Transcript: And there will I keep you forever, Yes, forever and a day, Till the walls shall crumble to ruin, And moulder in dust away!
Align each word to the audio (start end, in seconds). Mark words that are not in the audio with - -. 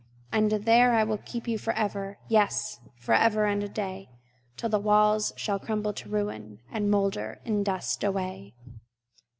And 0.31 0.49
there 0.51 1.05
will 1.05 1.13
I 1.19 1.25
keep 1.25 1.47
you 1.47 1.59
forever, 1.59 2.17
Yes, 2.27 2.79
forever 2.95 3.45
and 3.45 3.63
a 3.63 3.69
day, 3.69 4.09
Till 4.57 4.67
the 4.67 4.79
walls 4.79 5.31
shall 5.35 5.59
crumble 5.59 5.93
to 5.93 6.09
ruin, 6.09 6.59
And 6.71 6.89
moulder 6.89 7.39
in 7.45 7.61
dust 7.63 8.03
away! 8.03 8.55